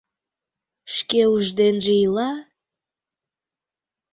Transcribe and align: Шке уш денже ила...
Шке 0.95 1.21
уш 1.33 1.45
денже 1.57 1.93
ила... 2.05 2.29